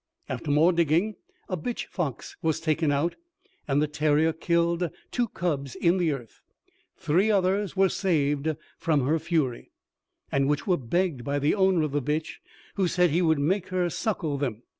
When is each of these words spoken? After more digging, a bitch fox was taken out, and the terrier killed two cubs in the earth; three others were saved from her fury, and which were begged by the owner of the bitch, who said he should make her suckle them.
After 0.27 0.49
more 0.49 0.73
digging, 0.73 1.17
a 1.47 1.55
bitch 1.55 1.85
fox 1.85 2.35
was 2.41 2.59
taken 2.59 2.91
out, 2.91 3.17
and 3.67 3.83
the 3.83 3.87
terrier 3.87 4.33
killed 4.33 4.89
two 5.11 5.27
cubs 5.27 5.75
in 5.75 5.97
the 5.99 6.11
earth; 6.11 6.41
three 6.97 7.29
others 7.29 7.77
were 7.77 7.87
saved 7.87 8.55
from 8.79 9.05
her 9.05 9.19
fury, 9.19 9.69
and 10.31 10.47
which 10.49 10.65
were 10.65 10.77
begged 10.77 11.23
by 11.23 11.37
the 11.37 11.53
owner 11.53 11.83
of 11.83 11.91
the 11.91 12.01
bitch, 12.01 12.39
who 12.77 12.87
said 12.87 13.11
he 13.11 13.19
should 13.19 13.37
make 13.37 13.67
her 13.67 13.91
suckle 13.91 14.39
them. 14.39 14.63